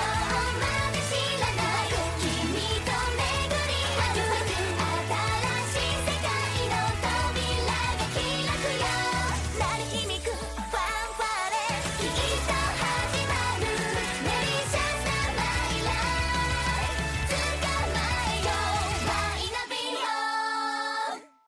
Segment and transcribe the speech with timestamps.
[0.00, 0.79] love.